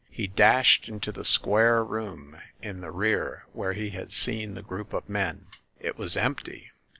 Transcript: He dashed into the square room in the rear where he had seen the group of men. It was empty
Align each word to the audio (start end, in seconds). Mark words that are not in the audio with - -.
He 0.09 0.25
dashed 0.25 0.89
into 0.89 1.11
the 1.11 1.23
square 1.23 1.83
room 1.83 2.35
in 2.59 2.81
the 2.81 2.89
rear 2.89 3.45
where 3.53 3.73
he 3.73 3.91
had 3.91 4.11
seen 4.11 4.55
the 4.55 4.63
group 4.63 4.93
of 4.93 5.07
men. 5.07 5.45
It 5.79 5.95
was 5.95 6.17
empty 6.17 6.71